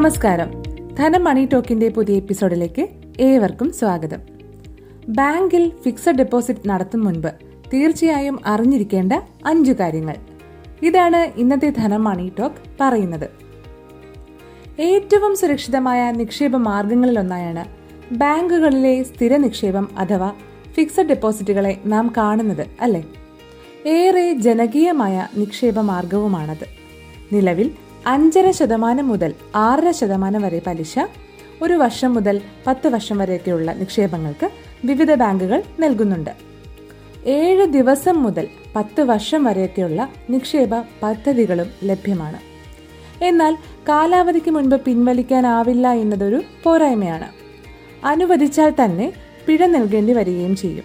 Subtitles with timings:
[0.00, 0.62] നമസ്കാരം.
[0.98, 2.88] ധനം മണി ടോക്കിന്റെ പുതിയ എപ്പിസോഡിലേക്ക്
[3.20, 4.18] ഏവർക്കും സ്വാഗതം.
[5.08, 7.28] ബാങ്കിൽ ഫിക്സഡ് ഡെപ്പോസിറ്റ് നടത്തും മുൻപ്
[7.74, 9.12] തീർച്ചയായും അറിഞ്ഞിരിക്കേണ്ട
[9.46, 10.14] അഞ്ചു കാര്യങ്ങൾ.
[10.82, 13.30] ഇതാണ് ഇന്നത്തെ ധനം മണി ടോക്ക് പറയുന്നത്.
[14.80, 17.64] ഏറ്റവും സുരക്ഷിതമായ നിക്ഷേപ മാർഗങ്ങളിലൊന്നായാണ്
[18.14, 20.32] ബാങ്കുകളിലെ സ്ഥിര നിക്ഷേപം അഥവാ
[20.72, 23.04] ഫിക്സഡ് ഡെപ്പോസിറ്റുകളെ നാം കാണുന്നത് അല്ലേ?
[23.86, 26.66] ഏറെ ജനകീയമായ നിക്ഷേപ മാർഗവുമാണത്.
[27.32, 27.70] നിലവിൽ
[28.06, 30.98] അഞ്ചര ശതമാനം മുതൽ ആറര ശതമാനം വരെ പലിശ
[31.62, 34.50] ഒരു വർഷം മുതൽ പത്ത് വർഷം വരെയൊക്കെയുള്ള നിക്ഷേപങ്ങൾക്ക്
[34.84, 36.30] വിവിധ ബാങ്കുകൾ നൽകുന്നുണ്ട്.
[37.26, 40.68] ഏഴ് ദിവസം മുതൽ പത്ത് വർഷം വരെയൊക്കെയുള്ള നിക്ഷേപ
[41.02, 42.38] പദ്ധതികളും ലഭ്യമാണ്.
[43.24, 43.56] എന്നാൽ
[43.88, 47.28] കാലാവധിക്ക് മുൻപ് പിൻവലിക്കാനാവില്ല എന്നതൊരു പോരായ്മയാണ്.
[48.04, 49.12] അനുവദിച്ചാൽ തന്നെ
[49.46, 50.84] പിഴ നൽകേണ്ടി വരികയും ചെയ്യും.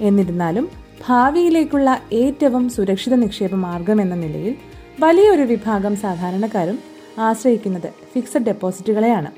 [0.00, 0.68] എന്നിരുന്നാലും
[1.08, 4.56] ഭാവിയിലേക്കുള്ള ഏറ്റവും സുരക്ഷിത നിക്ഷേപ മാർഗം എന്ന നിലയിൽ
[5.00, 6.78] വലിയൊരു വിഭാഗം സാധാരണക്കാരും
[7.18, 9.30] ആശ്രയിക്കുന്നത് ഫിക്സഡ് ഡെപ്പോസിറ്റുകളെയാണ്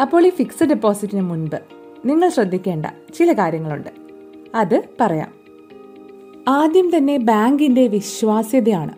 [0.00, 1.56] അപ്പോൾ ഈ ഫിക്സഡ് ഡെപ്പോസിറ്റിന് മുൻപ്
[2.04, 3.90] നിങ്ങൾ ശ്രദ്ധിക്കേണ്ട ചില കാര്യങ്ങളുണ്ട്.
[4.54, 5.32] അത് പറയാം.
[6.48, 8.94] ആദ്യം തന്നെ ബാങ്കിന്റെ വിശ്വാസ്യതയാണ്.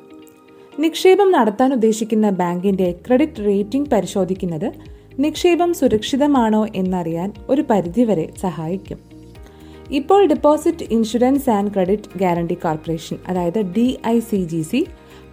[0.81, 4.73] നിക്ഷേപം നടത്താൻ ഉദ്ദേശിക്കുന്ന ബാങ്കിന്റെ ക്രെഡിറ്റ് റേറ്റിംഗ് പരിശോധിക്കുന്നത്
[5.19, 8.99] നിക്ഷേപം സുരക്ഷിതമാണോ എന്നറിയാൻ ഒരു പരിധിവരെ സഹായിക്കും.
[9.91, 14.87] ഇപ്പോൾ deposit insurance and credit guarantee corporation അതായത് D I C G C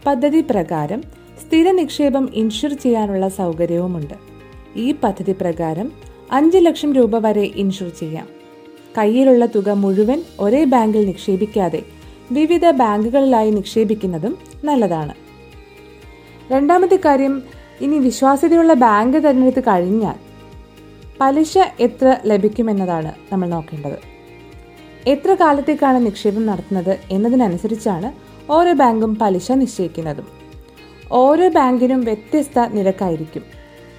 [0.07, 1.03] പദ്ധതി പ്രകാരം
[1.41, 4.13] സ്ഥിര നിക്ഷേപം ഇൻഷുർ ചെയ്യാനുള്ള സൗകര്യവുമുണ്ട്.
[4.75, 5.91] ഈ പദ്ധതി പ്രകാരം
[6.31, 8.27] അഞ്ച് ലക്ഷം രൂപ വരെ ഇൻഷുർ ചെയ്യാം.
[8.97, 11.81] കയ്യിലുള്ള തുക മുഴുവൻ ഒരേ ബാങ്കിൽ നിക്ഷേപിക്കാതെ
[12.31, 15.15] വിവിധ ബാങ്കുകളിലായി നിക്ഷേപിക്കുന്നതും നല്ലതാണ്.
[16.51, 17.43] രണ്ടാമത്തെ കാര്യം
[17.81, 20.15] ഇനി വിശ്വാസ്യതയുള്ള ബാങ്ക് തിരഞ്ഞെടുത്ത് കഴിഞ്ഞാൽ
[21.21, 23.99] പലിശ എത്ര ലഭിക്കുമെന്നതാണ് നമ്മൾ നോക്കേണ്ടത്.
[25.07, 30.27] എത്ര കാലത്തേക്കാണ് നിക്ഷേപം നടത്തുന്നത് എന്നതിനനുസരിച്ചാണ് ഓരോ ബാങ്കും പലിശ നിശ്ചയിക്കുന്നതും.
[31.11, 33.43] ഓരോ ബാങ്കിനും വ്യത്യസ്ത നിരക്കായിരിക്കും.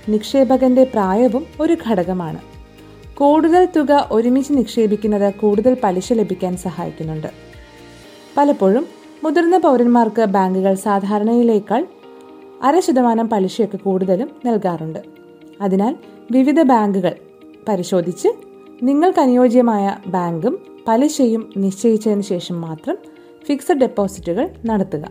[0.08, 2.38] നിക്ഷേപകന്റെ പ്രായവും ഒരു ഘടകമാണ്.
[3.16, 7.26] കൂടുതൽ തുക ഒരുമിച്ച് നിക്ഷേപിക്കുന്നത് കൂടുതൽ പലിശ ലഭിക്കാൻ സഹായിക്കുന്നുണ്ട്.
[8.36, 8.86] പലപ്പോഴും
[9.24, 11.86] മുതിർന്ന പൗരന്മാർക്ക് ബാങ്കുകൾ സാധാരണയിലേക്കാൾ
[12.62, 14.98] അര ശതമാനം പലിശയൊക്കെ കൂടുതലും നൽകാറുണ്ട്.
[15.60, 15.96] അതിനാൽ
[16.30, 17.14] വിവിധ ബാങ്കുകൾ
[17.68, 18.28] പരിശോധിച്ച്
[18.82, 20.58] നിങ്ങൾക്ക് അനുയോജ്യമായ ബാങ്കും
[20.88, 23.15] പലിശയും നിശ്ചയിച്ചതിന് ശേഷം മാത്രം
[23.46, 25.10] ഫിക്സഡ് ഡെപ്പോസിറ്റുകൾ നടത്തുക.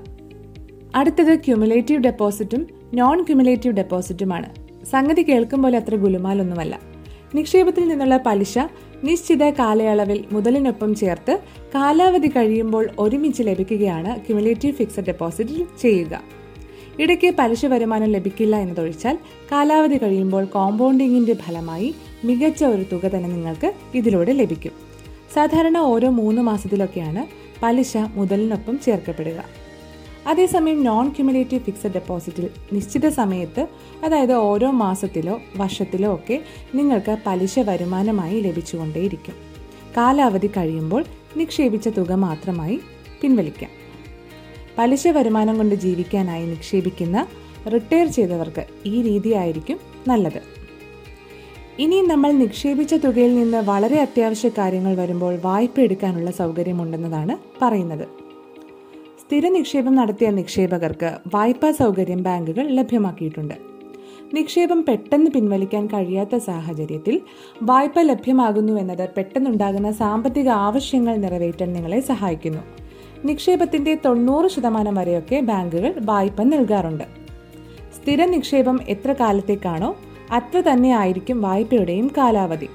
[0.95, 4.49] അടുത്തത് ക്യുമുലേറ്റീവ് ഡെപ്പോസിറ്റും നോൺ ക്യുമുലേറ്റീവ് ഡെപ്പോസിറ്റുമാണ്
[4.85, 6.79] സംഗതി കേൾക്കും പോലെ അത്ര ഗുലുമാലൊന്നുമല്ല.
[7.35, 8.59] നിക്ഷേപത്തിൽ നിന്നുള്ള പലിശ
[9.03, 11.39] നിശ്ചിത കാലയളവിൽ മുതലിനൊപ്പം ചേർത്ത്
[11.75, 16.21] കാലാവധി കഴിയുമ്പോൾ ഒരുമിച്ച് ലഭിക്കുകയാണ് ക്യുമുലേറ്റീവ് ഫിക്സഡ് ഡെപ്പോസിറ്റിൽ ചെയ്യുക.
[16.99, 19.17] ഇടയ്ക്ക് പലിശ വരുമാനം ലഭിക്കില്ല എന്നതൊഴിച്ചാൽ
[19.51, 24.84] കാലാവധി കഴിയുമ്പോൾ കോമ്പൗണ്ടിങ്ങിന്റെ ഫലമായി മികച്ച ഒരു തുക തന്നെ നിങ്ങൾക്ക് ഇതിലൂടെ ലഭിക്കും.
[25.35, 27.27] സാധാരണ ഓരോ മൂന്ന് മാസത്തിലൊക്കെയാണ്
[27.63, 29.43] പലിശ മുതലിനൊപ്പം ചേർക്കപ്പെടുക.
[30.27, 33.67] അതേസമയം നോൺ ക്യുമുലേറ്റീവ് ഫിക്സഡ് ഡെപ്പോസിറ്റിൽ നിശ്ചിത സമയത്ത്
[34.03, 36.41] അതായത് ഓരോ മാസത്തിലോ വർഷത്തിലോ ഒക്കെ
[36.75, 39.35] നിങ്ങൾക്ക് പലിശ വരുമാനമായി ലഭിച്ചുകൊണ്ടേയിരിക്കും.
[39.97, 41.05] കാലാവധി കഴിയുമ്പോൾ
[41.37, 42.79] നിക്ഷേപിച്ച തുക മാത്രമായി
[43.21, 43.69] പിൻവലിക്കാം.
[44.77, 47.27] പലിശ വരുമാനം കൊണ്ട് ജീവിക്കാനായി നിക്ഷേപിക്കുന്ന
[47.73, 50.64] റിട്ടയർ ചെയ്തവർക്ക് ഈ രീതിയായിരിക്കും നല്ലത്.
[51.79, 58.07] ഇനി നമ്മൾ നിക്ഷേപിച്ച തുകയിൽ നിന്ന് വളരെ അത്യാവശ്യ കാര്യങ്ങൾ വരുമ്പോൾ വായ്പ എടുക്കാനുള്ള സൗകര്യമുണ്ടെന്നതാണ് പറയുന്നത്.
[59.21, 63.53] സ്ഥിര നിക്ഷേപം നടത്തിയ നിക്ഷേപകർക്ക് വായ്പാ സൗകര്യം ബാങ്കുകൾ ലഭ്യമാക്കിയിട്ടുണ്ട്.
[64.33, 67.21] നിക്ഷേപം പെട്ടെന്ന് പിൻവലിക്കാൻ കഴിയാത്ത സാഹചര്യത്തിൽ
[67.63, 72.61] വായ്പ ലഭ്യമാകുന്നു എന്നത് പെട്ടെന്നുണ്ടാകുന്ന സാമ്പത്തിക ആവശ്യങ്ങൾ നിറവേറ്റാൻ നിങ്ങളെ സഹായിക്കുന്നു.
[73.25, 77.03] നിക്ഷേപത്തിന്റെ തൊണ്ണൂറ് ശതമാനം വരെയൊക്കെ ബാങ്കുകൾ വായ്പ നൽകാറുണ്ട്.
[77.95, 79.95] സ്ഥിര നിക്ഷേപം എത്ര കാലത്തേക്കാണോ
[80.31, 82.67] അത്ര തന്നെ ആയിരിക്കും വായ്പയുടെയും കാലാവധി.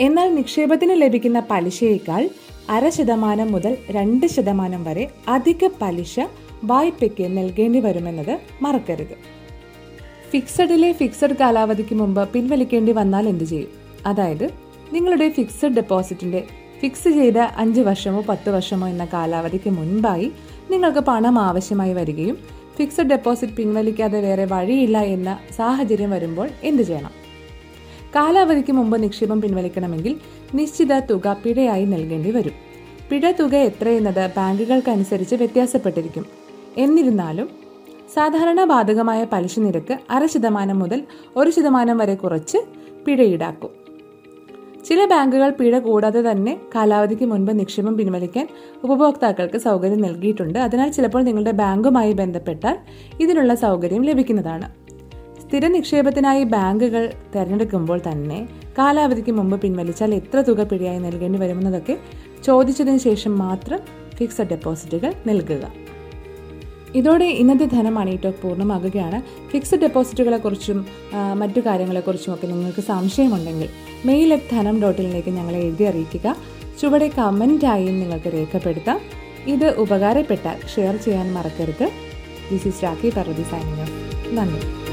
[0.00, 2.28] എന്നാൽ നിക്ഷേപത്തിന് ലഭിക്കുന്ന പലിശയേക്കാൾ
[2.70, 6.20] അര ശതമാനം മുതൽ രണ്ട് ശതമാനം വരെ അധിക പലിശ
[6.64, 9.36] വായ്പയ്ക്ക് നൽകേണ്ടി വരുമെന്നത് മറക്കരുത്.
[10.30, 13.68] ഫിക്സഡിലെ ഫിക്സഡ് കാലാവധിക്ക് മുമ്പ് പിൻവലിക്കേണ്ടി വന്നാൽ എന്തു ചെയ്യും?
[14.06, 14.50] അതായത്
[14.92, 16.44] നിങ്ങളുടെ ഫിക്സഡ് ഡെപ്പോസിറ്റിന്റെ
[16.80, 20.32] ഫിക്സ് ചെയ്ത അഞ്ച് വർഷമോ പത്ത് വർഷമോ എന്ന കാലാവധിക്ക് മുൻപായി
[20.70, 27.10] നിങ്ങൾക്ക് പണം ആവശ്യമായി വരികയും ഫിക്സഡ് ഡെപ്പോസിറ്റ് പിൻവലിക്കാതെ വേറെ വഴിയില്ല എന്ന സാഹചര്യം വരുമ്പോൾ എന്തു ചെയ്യണം?
[28.14, 30.20] കാലാവധിക്ക് മുമ്പ് നിക്ഷേപം പിൻവലിക്കണമെങ്കിൽ
[30.54, 32.52] നിശ്ചിത തുക പിഴയായി നൽകേണ്ടി വരും.
[33.10, 36.26] പിഴ തുക എത്രയെന്നത് ബാങ്കുകൾക്കനുസരിച്ച് വ്യത്യാസപ്പെട്ടിരിക്കും.
[36.76, 37.50] എന്നിരുന്നാലും
[38.14, 41.02] സാധാരണ ബാധകമായ പലിശ നിരക്ക് അര ശതമാനം മുതൽ
[41.36, 42.58] ഒരു ശതമാനം വരെ കുറച്ച്
[43.06, 43.75] പിഴ ഈടാക്കും.
[44.86, 48.48] ചില ബാങ്കുകൾ പിഴ കൂടാതെ തന്നെ കാലാവധിക്ക് മുൻപ് നിക്ഷേപം പിൻവലിക്കാൻ
[48.84, 50.58] ഉപഭോക്താക്കൾക്ക് സൗകര്യം നൽകിയിട്ടുണ്ട്.
[50.58, 52.76] അതിനാൽ ചിലപ്പോൾ നിങ്ങളുടെ ബാങ്കുമായി ബന്ധപ്പെട്ടാൽ
[53.20, 54.68] ഇതിനുള്ള സൗകര്യം ലഭിക്കുന്നതാണ്.
[55.42, 58.48] സ്ഥിര നിക്ഷേപത്തിനായി ബാങ്കുകൾ തിരഞ്ഞെടുക്കുമ്പോൾ തന്നെ
[58.78, 61.96] കാലാവധിക്ക് മുമ്പ് പിൻവലിച്ചാൽ എത്ര തുക പിഴയായി നൽകേണ്ടി വരുമെന്നതൊക്കെ
[62.44, 63.80] ചോദിച്ചതിന് ശേഷം മാത്രം
[64.18, 65.85] ഫിക്സഡ് ഡെപ്പോസിറ്റുകൾ നൽകുക.
[66.98, 69.18] ഇതോടെ ഇന്നത്തെ ധനമണി ടോക്ക് പൂർണമാകുകയാണ്.
[69.50, 73.68] ഫിക്സഡ് ഡെപ്പോസിറ്റുകളെക്കുറിച്ചും കുറിച്ചും മറ്റു കാര്യങ്ങളെക്കുറിച്ചും ഒക്കെ നിങ്ങൾക്ക് സംശയമുണ്ടെങ്കിൽ
[74.04, 76.36] മെയിൽ അറ്റ് ധനം ഡോട്ടിലേക്ക് ഞങ്ങളെ എഴുതി അറിയിക്കുക.
[76.80, 79.00] ചുവടെ കമന്റായും നിങ്ങൾക്ക് രേഖപ്പെടുത്താം.
[79.46, 81.86] ഇത് ഉപകാരപ്പെട്ടാൽ ഷെയർ ചെയ്യാൻ മറക്കരുത്.
[82.50, 83.88] This is Rakhi Parvathi signing
[84.38, 84.85] നന്ദി.